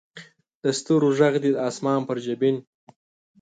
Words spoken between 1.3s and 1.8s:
دې د